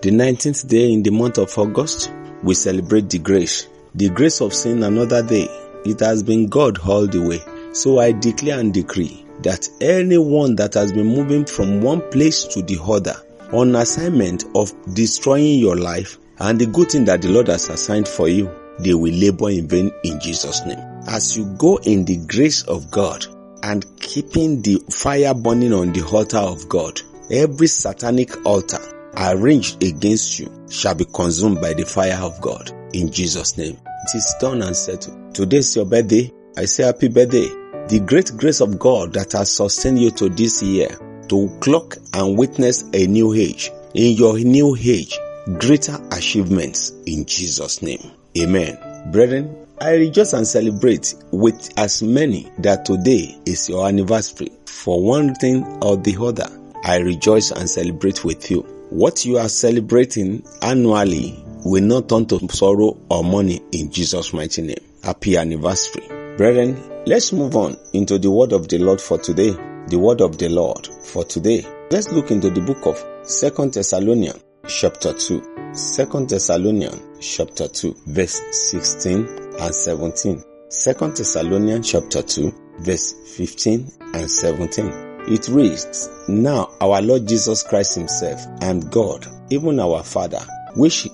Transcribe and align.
The 0.00 0.10
19th 0.10 0.68
day 0.68 0.92
in 0.92 1.02
the 1.02 1.10
month 1.10 1.38
of 1.38 1.58
August, 1.58 2.12
we 2.44 2.54
celebrate 2.54 3.10
the 3.10 3.18
grace. 3.18 3.66
The 3.96 4.10
grace 4.10 4.40
of 4.40 4.54
sin 4.54 4.84
another 4.84 5.24
day. 5.24 5.48
It 5.84 5.98
has 5.98 6.22
been 6.22 6.46
God 6.46 6.78
all 6.86 7.08
the 7.08 7.20
way. 7.20 7.40
So 7.72 7.98
I 7.98 8.12
declare 8.12 8.60
and 8.60 8.72
decree 8.72 9.26
that 9.42 9.68
anyone 9.80 10.54
that 10.54 10.74
has 10.74 10.92
been 10.92 11.08
moving 11.08 11.44
from 11.44 11.80
one 11.80 12.08
place 12.12 12.44
to 12.44 12.62
the 12.62 12.80
other 12.80 13.16
on 13.52 13.74
assignment 13.74 14.44
of 14.54 14.72
destroying 14.94 15.58
your 15.58 15.74
life 15.74 16.16
and 16.38 16.60
the 16.60 16.66
good 16.66 16.92
thing 16.92 17.04
that 17.06 17.22
the 17.22 17.30
Lord 17.30 17.48
has 17.48 17.68
assigned 17.68 18.06
for 18.06 18.28
you, 18.28 18.48
they 18.78 18.94
will 18.94 19.12
labor 19.12 19.50
in 19.50 19.66
vain 19.66 19.90
in 20.04 20.20
Jesus' 20.20 20.64
name. 20.64 20.78
As 21.08 21.36
you 21.36 21.44
go 21.56 21.78
in 21.78 22.04
the 22.04 22.18
grace 22.18 22.62
of 22.62 22.88
God 22.92 23.26
and 23.64 23.84
keeping 23.98 24.62
the 24.62 24.78
fire 24.92 25.34
burning 25.34 25.72
on 25.72 25.92
the 25.92 26.04
altar 26.06 26.38
of 26.38 26.68
God, 26.68 27.00
every 27.32 27.66
satanic 27.66 28.46
altar 28.46 28.78
arranged 29.18 29.82
against 29.82 30.38
you 30.38 30.50
shall 30.70 30.94
be 30.94 31.04
consumed 31.04 31.60
by 31.60 31.74
the 31.74 31.84
fire 31.84 32.18
of 32.22 32.40
God 32.40 32.70
in 32.92 33.10
Jesus' 33.10 33.56
name. 33.56 33.76
It 33.76 34.16
is 34.16 34.34
done 34.40 34.62
and 34.62 34.76
settled. 34.76 35.34
Today 35.34 35.58
is 35.58 35.74
your 35.74 35.84
birthday. 35.84 36.32
I 36.56 36.64
say 36.64 36.84
happy 36.84 37.08
birthday. 37.08 37.48
The 37.88 38.02
great 38.06 38.32
grace 38.36 38.60
of 38.60 38.78
God 38.78 39.14
that 39.14 39.32
has 39.32 39.52
sustained 39.52 40.00
you 40.00 40.10
to 40.12 40.28
this 40.28 40.62
year 40.62 40.88
to 41.28 41.58
clock 41.60 41.96
and 42.14 42.38
witness 42.38 42.84
a 42.92 43.06
new 43.06 43.34
age. 43.34 43.70
In 43.94 44.16
your 44.16 44.38
new 44.38 44.76
age, 44.76 45.18
greater 45.58 45.98
achievements 46.12 46.92
in 47.06 47.24
Jesus' 47.26 47.82
name. 47.82 48.10
Amen. 48.38 48.78
Brethren, 49.10 49.66
I 49.80 49.94
rejoice 49.94 50.32
and 50.32 50.46
celebrate 50.46 51.14
with 51.30 51.72
as 51.78 52.02
many 52.02 52.50
that 52.58 52.84
today 52.84 53.38
is 53.46 53.68
your 53.68 53.86
anniversary. 53.86 54.50
For 54.66 55.02
one 55.02 55.34
thing 55.34 55.64
or 55.82 55.96
the 55.96 56.16
other, 56.20 56.48
I 56.84 56.98
rejoice 56.98 57.50
and 57.50 57.68
celebrate 57.68 58.24
with 58.24 58.50
you. 58.50 58.77
What 58.90 59.26
you 59.26 59.36
are 59.36 59.50
celebrating 59.50 60.42
annually 60.62 61.44
will 61.62 61.84
not 61.84 62.08
turn 62.08 62.24
to 62.26 62.48
sorrow 62.48 62.96
or 63.10 63.22
money 63.22 63.60
in 63.70 63.90
Jesus' 63.90 64.32
mighty 64.32 64.62
name. 64.62 64.78
Happy 65.04 65.36
anniversary. 65.36 66.06
Brethren, 66.38 67.04
let's 67.04 67.30
move 67.30 67.54
on 67.54 67.76
into 67.92 68.18
the 68.18 68.30
word 68.30 68.52
of 68.52 68.66
the 68.68 68.78
Lord 68.78 68.98
for 68.98 69.18
today. 69.18 69.50
The 69.88 69.98
word 69.98 70.22
of 70.22 70.38
the 70.38 70.48
Lord 70.48 70.88
for 71.04 71.22
today. 71.24 71.66
Let's 71.90 72.10
look 72.12 72.30
into 72.30 72.48
the 72.48 72.62
book 72.62 72.86
of 72.86 73.04
Second 73.28 73.74
Thessalonians 73.74 74.42
chapter 74.66 75.12
2. 75.12 75.74
Second 75.74 76.30
Thessalonians 76.30 77.02
chapter 77.20 77.68
2 77.68 77.94
verse 78.06 78.40
16 78.70 79.26
and 79.60 79.74
17. 79.74 80.42
Second 80.70 81.14
Thessalonians 81.14 81.90
chapter 81.90 82.22
2 82.22 82.54
verse 82.78 83.12
15 83.36 83.90
and 84.14 84.30
17. 84.30 85.07
It 85.30 85.46
reads, 85.48 86.08
Now 86.26 86.70
our 86.80 87.02
Lord 87.02 87.28
Jesus 87.28 87.62
Christ 87.62 87.96
himself 87.96 88.46
and 88.62 88.90
God, 88.90 89.26
even 89.50 89.78
our 89.78 90.02
Father, 90.02 90.40
which 90.74 91.06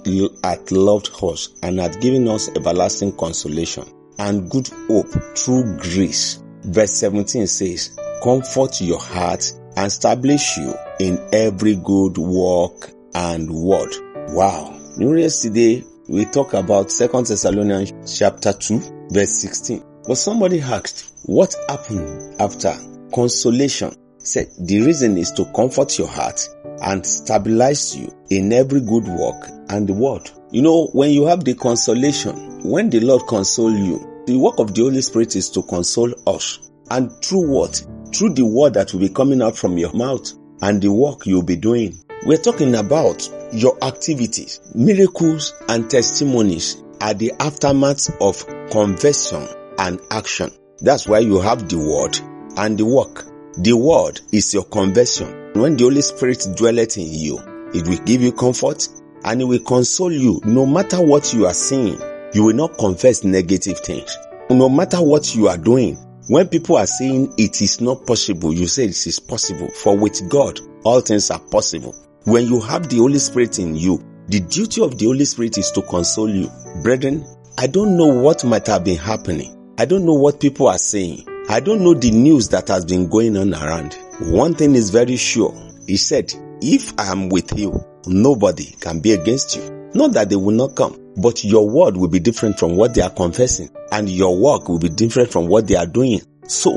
hath 0.45 0.71
loved 0.71 1.11
us 1.21 1.49
and 1.65 1.81
hath 1.81 2.01
given 2.01 2.29
us 2.29 2.49
everlasting 2.57 3.17
consolation 3.17 3.85
and 4.21 4.49
good 4.49 4.69
hope 4.87 5.11
through 5.37 5.79
grace. 5.79 6.41
Verse 6.63 6.93
17 6.93 7.49
says, 7.49 7.99
Comfort 8.23 8.81
your 8.81 9.01
heart 9.01 9.53
and 9.77 9.87
establish 9.89 10.59
you 10.59 10.75
in 11.01 11.19
every 11.33 11.75
good 11.75 12.17
work 12.17 12.93
and 13.17 13.51
word. 13.51 13.93
Wow. 14.29 14.79
Yesterday 14.97 15.83
we 16.09 16.25
talk 16.27 16.55
about 16.55 16.93
Second 16.93 17.27
Thessalonians 17.27 18.17
chapter 18.17 18.53
2 18.53 19.09
verse 19.11 19.41
16. 19.41 19.83
But 20.07 20.19
somebody 20.19 20.61
asked, 20.61 21.13
what 21.25 21.53
happened 21.69 22.41
after 22.41 22.77
consolation? 23.13 23.93
Said 24.25 24.51
the 24.59 24.81
reason 24.81 25.19
is 25.19 25.31
to 25.33 25.45
comfort 25.53 25.99
your 25.99 26.09
heart 26.09 26.49
and 26.83 27.05
stabilize 27.05 27.95
you 27.97 28.11
in 28.31 28.53
every 28.53 28.81
good 28.81 29.07
work 29.07 29.49
and 29.69 29.87
the 29.87 29.93
word. 29.93 30.31
You 30.51 30.63
know, 30.63 30.87
when 30.89 31.11
you 31.11 31.27
have 31.27 31.45
the 31.45 31.55
consolation, 31.55 32.63
when 32.63 32.91
the 32.91 33.01
Lord 33.01 33.27
console 33.27 33.73
you, 33.73 34.25
the 34.27 34.37
work 34.39 34.59
of 34.59 34.75
the 34.75 34.83
Holy 34.83 35.03
Spirit 35.03 35.37
is 35.37 35.51
to 35.51 35.63
console 35.63 36.13
us. 36.27 36.71
And 36.91 37.13
through 37.23 37.49
what? 37.49 37.87
Through 38.15 38.35
the 38.35 38.47
word 38.47 38.75
that 38.75 38.93
will 38.93 39.01
be 39.01 39.11
coming 39.11 39.43
out 39.43 39.57
from 39.57 39.77
your 39.77 39.93
mouth 39.93 40.33
and 40.63 40.81
the 40.81 40.91
work 40.91 41.27
you'll 41.27 41.43
be 41.43 41.57
doing. 41.57 41.95
We're 42.25 42.39
talking 42.39 42.75
about 42.77 43.29
your 43.53 43.77
activities, 43.85 44.61
miracles 44.75 45.53
and 45.69 45.91
testimonies 45.91 46.83
are 47.01 47.13
the 47.13 47.33
aftermath 47.41 48.09
of 48.23 48.47
conversion 48.71 49.47
and 49.79 50.01
action. 50.11 50.51
That's 50.79 51.07
why 51.07 51.19
you 51.19 51.41
have 51.41 51.69
the 51.69 51.79
word 51.79 52.19
and 52.57 52.79
the 52.79 52.87
work. 52.87 53.27
The 53.59 53.73
word 53.73 54.21
is 54.33 54.53
your 54.53 54.65
conversion. 54.65 55.53
When 55.55 55.77
the 55.77 55.85
Holy 55.85 56.03
Spirit 56.03 56.45
dwelleth 56.57 56.99
in 56.99 57.07
you, 57.09 57.39
it 57.73 57.87
will 57.87 58.05
give 58.05 58.21
you 58.21 58.33
comfort 58.33 58.89
and 59.25 59.41
it 59.41 59.45
will 59.45 59.61
console 59.61 60.13
you 60.13 60.41
no 60.45 60.67
matter 60.67 61.01
what 61.01 61.33
you 61.33 61.47
are 61.47 61.55
saying. 61.55 62.01
You 62.35 62.45
will 62.45 62.55
not 62.57 62.77
confess 62.79 63.23
negative 63.23 63.79
things. 63.79 64.19
No 64.51 64.69
matter 64.69 65.01
what 65.01 65.37
you 65.37 65.47
are 65.47 65.57
doing, 65.57 65.97
when 66.29 66.49
people 66.49 66.77
are 66.77 66.87
saying 66.87 67.33
it 67.39 67.63
is 67.63 67.81
not 67.81 68.07
possible, 68.07 68.53
you 68.53 68.67
say 68.67 68.87
it 68.87 69.07
is 69.07 69.21
possible. 69.21 69.69
For 69.69 69.97
with 69.97 70.29
God, 70.29 70.59
all 70.83 71.01
things 71.01 71.31
are 71.31 71.39
possible. 71.39 71.95
When 72.25 72.47
you 72.47 72.61
have 72.61 72.89
the 72.89 72.97
Holy 72.97 73.19
Spirit 73.19 73.61
in 73.61 73.77
you, 73.77 74.03
the 74.29 74.41
duty 74.41 74.83
of 74.83 74.99
the 74.99 75.05
Holy 75.05 75.27
Spirit 75.27 75.59
is 75.59 75.71
to 75.73 75.83
console 75.83 76.29
you. 76.29 76.51
Brethren, 76.83 77.25
I 77.57 77.69
don't 77.69 77.97
know 77.97 78.07
what 78.07 78.45
might 78.45 78.67
have 78.67 78.85
been 78.85 78.99
happening. 78.99 79.75
I 79.79 79.85
don't 79.85 80.05
know 80.05 80.15
what 80.15 80.41
people 80.41 80.67
are 80.67 80.79
saying. 80.79 81.25
I 81.47 81.61
don't 81.61 81.83
know 81.83 81.93
the 81.93 82.11
news 82.11 82.49
that 82.49 82.69
has 82.69 82.87
been 82.87 83.09
going 83.09 83.37
on 83.37 83.53
around. 83.55 83.95
One 84.21 84.55
thing 84.55 84.75
is 84.75 84.89
very 84.89 85.17
sure. 85.17 85.55
He 85.87 85.99
said, 85.99 86.33
if 86.63 86.99
I 86.99 87.13
am 87.13 87.29
with 87.29 87.59
you, 87.59 87.85
nobody 88.07 88.65
can 88.81 89.01
be 89.01 89.13
against 89.13 89.57
you. 89.57 89.91
Not 89.95 90.13
that 90.13 90.31
they 90.31 90.37
will 90.37 90.55
not 90.55 90.75
come, 90.75 90.99
but 91.17 91.45
your 91.45 91.69
word 91.69 91.99
will 91.99 92.09
be 92.09 92.19
different 92.19 92.59
from 92.59 92.77
what 92.77 92.95
they 92.95 93.03
are 93.03 93.11
confessing 93.11 93.69
and 93.93 94.09
your 94.09 94.37
work 94.39 94.71
will 94.71 94.79
be 94.79 94.89
different 94.89 95.31
from 95.31 95.47
what 95.47 95.69
they 95.69 95.77
are 95.77 95.87
doing. 95.87 96.21
So, 96.49 96.71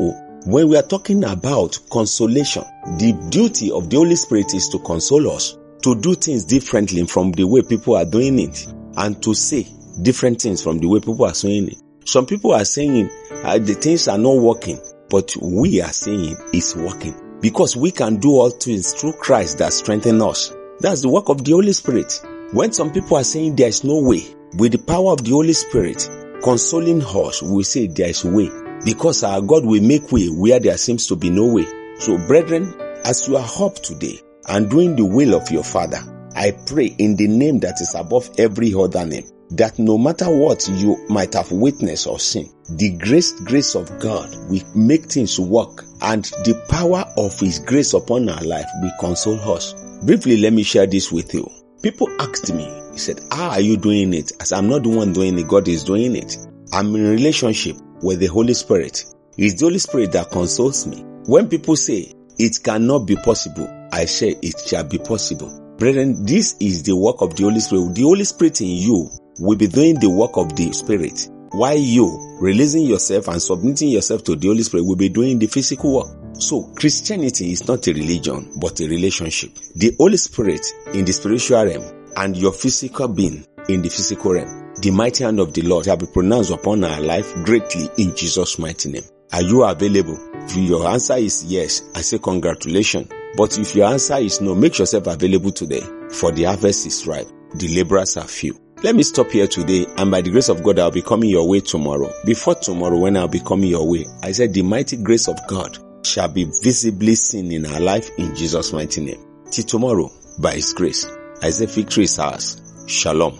when 0.45 0.67
we 0.67 0.77
are 0.77 0.83
talking 0.83 1.23
about 1.23 1.79
consolation, 1.89 2.63
the 2.97 3.13
duty 3.29 3.71
of 3.71 3.89
the 3.89 3.95
Holy 3.95 4.15
Spirit 4.15 4.53
is 4.53 4.67
to 4.69 4.79
console 4.79 5.31
us, 5.31 5.57
to 5.83 5.95
do 5.99 6.13
things 6.13 6.43
differently 6.43 7.05
from 7.05 7.31
the 7.31 7.45
way 7.45 7.61
people 7.61 7.95
are 7.95 8.05
doing 8.05 8.37
it, 8.39 8.67
and 8.97 9.21
to 9.23 9.33
say 9.33 9.65
different 10.01 10.41
things 10.41 10.61
from 10.61 10.79
the 10.79 10.87
way 10.87 10.99
people 10.99 11.23
are 11.25 11.33
saying 11.33 11.69
it. 11.69 11.77
Some 12.07 12.25
people 12.25 12.53
are 12.53 12.63
saying 12.63 13.09
uh, 13.43 13.59
the 13.59 13.73
things 13.73 14.07
are 14.07 14.17
not 14.17 14.37
working, 14.37 14.79
but 15.09 15.35
we 15.41 15.81
are 15.81 15.91
saying 15.91 16.37
it's 16.53 16.73
working 16.73 17.13
because 17.41 17.75
we 17.75 17.91
can 17.91 18.15
do 18.15 18.37
all 18.37 18.49
things 18.49 18.93
through 18.93 19.11
Christ 19.11 19.57
that 19.57 19.73
strengthen 19.73 20.21
us. 20.21 20.55
That's 20.79 21.01
the 21.01 21.09
work 21.09 21.27
of 21.27 21.43
the 21.43 21.51
Holy 21.51 21.73
Spirit. 21.73 22.21
When 22.53 22.71
some 22.71 22.93
people 22.93 23.17
are 23.17 23.25
saying 23.25 23.57
there 23.57 23.67
is 23.67 23.83
no 23.83 23.99
way, 24.01 24.23
with 24.57 24.71
the 24.71 24.77
power 24.77 25.11
of 25.11 25.25
the 25.25 25.31
Holy 25.31 25.51
Spirit 25.51 26.09
consoling 26.41 27.01
us, 27.03 27.43
we 27.43 27.63
say 27.63 27.87
there 27.87 28.09
is 28.09 28.23
way 28.23 28.49
because 28.85 29.25
our 29.25 29.41
God 29.41 29.65
will 29.65 29.83
make 29.83 30.09
way 30.09 30.27
where 30.27 30.61
there 30.61 30.77
seems 30.77 31.07
to 31.07 31.17
be 31.17 31.29
no 31.29 31.47
way. 31.47 31.65
So 31.99 32.17
brethren, 32.25 32.73
as 33.03 33.27
you 33.27 33.35
are 33.35 33.49
up 33.59 33.75
today 33.83 34.21
and 34.47 34.69
doing 34.69 34.95
the 34.95 35.03
will 35.03 35.35
of 35.35 35.51
your 35.51 35.65
Father, 35.65 35.99
I 36.33 36.51
pray 36.67 36.85
in 36.85 37.17
the 37.17 37.27
name 37.27 37.59
that 37.59 37.81
is 37.81 37.95
above 37.95 38.29
every 38.37 38.73
other 38.73 39.05
name 39.05 39.27
that 39.51 39.79
no 39.79 39.97
matter 39.97 40.29
what 40.29 40.67
you 40.67 40.97
might 41.09 41.33
have 41.33 41.51
witnessed 41.51 42.07
or 42.07 42.19
seen, 42.19 42.51
the 42.69 42.91
grace, 42.97 43.31
grace 43.31 43.75
of 43.75 43.99
God 43.99 44.35
will 44.49 44.63
make 44.75 45.05
things 45.05 45.39
work 45.39 45.85
and 46.01 46.25
the 46.43 46.61
power 46.69 47.05
of 47.17 47.39
His 47.39 47.59
grace 47.59 47.93
upon 47.93 48.27
our 48.29 48.43
life 48.43 48.67
will 48.81 48.91
console 48.99 49.39
us. 49.53 49.73
Briefly, 50.03 50.37
let 50.37 50.53
me 50.53 50.63
share 50.63 50.85
this 50.85 51.11
with 51.11 51.33
you. 51.33 51.49
People 51.81 52.09
asked 52.19 52.53
me, 52.53 52.65
he 52.91 52.97
said, 52.97 53.21
how 53.31 53.51
are 53.51 53.61
you 53.61 53.77
doing 53.77 54.13
it? 54.13 54.31
As 54.41 54.51
I'm 54.51 54.67
not 54.67 54.83
the 54.83 54.89
one 54.89 55.13
doing 55.13 55.37
it, 55.37 55.47
God 55.47 55.67
is 55.67 55.83
doing 55.83 56.15
it. 56.15 56.37
I'm 56.73 56.95
in 56.95 57.09
relationship 57.09 57.77
with 58.01 58.19
the 58.19 58.27
Holy 58.27 58.53
Spirit. 58.53 59.05
It's 59.37 59.59
the 59.59 59.65
Holy 59.65 59.79
Spirit 59.79 60.11
that 60.13 60.31
consoles 60.31 60.85
me. 60.87 61.03
When 61.25 61.47
people 61.47 61.75
say 61.75 62.13
it 62.39 62.63
cannot 62.63 62.99
be 63.07 63.15
possible, 63.15 63.67
I 63.91 64.05
say 64.05 64.35
it 64.41 64.59
shall 64.67 64.83
be 64.83 64.97
possible. 64.97 65.75
Brethren, 65.77 66.25
this 66.25 66.57
is 66.59 66.83
the 66.83 66.95
work 66.95 67.21
of 67.21 67.35
the 67.35 67.43
Holy 67.43 67.59
Spirit. 67.59 67.93
The 67.93 68.01
Holy 68.01 68.23
Spirit 68.23 68.61
in 68.61 68.67
you 68.67 69.09
will 69.39 69.57
be 69.57 69.67
doing 69.67 69.99
the 69.99 70.09
work 70.09 70.37
of 70.37 70.55
the 70.55 70.71
Spirit. 70.71 71.29
While 71.51 71.77
you 71.77 72.37
releasing 72.41 72.83
yourself 72.83 73.27
and 73.29 73.41
submitting 73.41 73.89
yourself 73.89 74.23
to 74.25 74.35
the 74.35 74.47
Holy 74.47 74.63
Spirit 74.63 74.85
will 74.85 74.95
be 74.95 75.09
doing 75.09 75.39
the 75.39 75.47
physical 75.47 75.95
work. 75.95 76.07
So 76.39 76.63
Christianity 76.75 77.51
is 77.51 77.67
not 77.67 77.87
a 77.87 77.93
religion, 77.93 78.51
but 78.59 78.79
a 78.81 78.87
relationship. 78.87 79.51
The 79.75 79.95
Holy 79.97 80.17
Spirit 80.17 80.65
in 80.93 81.05
the 81.05 81.13
spiritual 81.13 81.65
realm 81.65 82.11
and 82.15 82.37
your 82.37 82.51
physical 82.51 83.07
being 83.07 83.45
in 83.69 83.81
the 83.81 83.89
physical 83.89 84.33
realm. 84.33 84.73
The 84.81 84.91
mighty 84.91 85.23
hand 85.23 85.39
of 85.39 85.53
the 85.53 85.63
Lord 85.63 85.85
shall 85.85 85.97
be 85.97 86.05
pronounced 86.05 86.51
upon 86.51 86.83
our 86.83 87.01
life 87.01 87.33
greatly 87.43 87.89
in 87.97 88.15
Jesus' 88.15 88.59
mighty 88.59 88.91
name. 88.91 89.03
Are 89.33 89.41
you 89.41 89.63
available? 89.63 90.17
If 90.35 90.55
your 90.55 90.87
answer 90.87 91.15
is 91.15 91.43
yes, 91.43 91.81
I 91.95 92.01
say 92.01 92.19
congratulations. 92.19 93.09
But 93.35 93.57
if 93.57 93.75
your 93.75 93.87
answer 93.87 94.17
is 94.17 94.39
no, 94.41 94.55
make 94.55 94.77
yourself 94.79 95.07
available 95.07 95.51
today, 95.51 95.81
for 96.11 96.31
the 96.31 96.43
harvest 96.43 96.85
is 96.85 97.05
ripe. 97.05 97.27
The 97.55 97.75
laborers 97.75 98.17
are 98.17 98.27
few. 98.27 98.66
Let 98.83 98.95
me 98.95 99.01
stop 99.01 99.31
here 99.31 99.47
today, 99.47 99.87
and 99.97 100.11
by 100.11 100.21
the 100.21 100.29
grace 100.29 100.49
of 100.49 100.61
God, 100.61 100.77
I'll 100.77 100.91
be 100.91 101.01
coming 101.01 101.31
your 101.31 101.47
way 101.49 101.61
tomorrow. 101.61 102.13
Before 102.25 102.53
tomorrow, 102.53 102.99
when 102.99 103.17
I'll 103.17 103.27
be 103.27 103.39
coming 103.39 103.69
your 103.69 103.89
way, 103.89 104.05
I 104.21 104.31
said 104.33 104.53
the 104.53 104.61
mighty 104.61 104.97
grace 104.97 105.27
of 105.27 105.35
God 105.47 105.79
shall 106.05 106.27
be 106.27 106.43
visibly 106.61 107.15
seen 107.15 107.51
in 107.51 107.65
our 107.65 107.79
life 107.79 108.11
in 108.19 108.35
Jesus' 108.35 108.71
mighty 108.73 109.03
name. 109.03 109.17
Till 109.49 109.63
tomorrow, 109.63 110.11
by 110.37 110.53
His 110.53 110.73
grace, 110.73 111.07
I 111.41 111.49
say 111.49 111.65
victory 111.65 112.03
is 112.03 112.19
ours. 112.19 112.61
Shalom. 112.85 113.39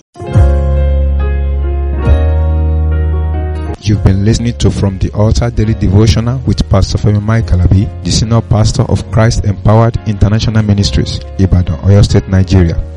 You've 3.79 4.03
been 4.03 4.25
listening 4.25 4.57
to 4.57 4.71
From 4.71 4.97
the 4.97 5.11
Altar 5.13 5.51
Daily 5.51 5.75
Devotional 5.75 6.39
with 6.47 6.67
Pastor 6.67 6.97
Femi 6.97 7.21
Mike 7.21 7.45
Alabi, 7.45 8.03
the 8.03 8.09
Senior 8.09 8.41
Pastor 8.41 8.81
of 8.89 9.09
Christ 9.11 9.45
Empowered 9.45 9.97
International 10.07 10.63
Ministries, 10.63 11.19
Ibadan, 11.37 11.77
Oyo 11.81 12.03
State, 12.03 12.27
Nigeria. 12.27 12.96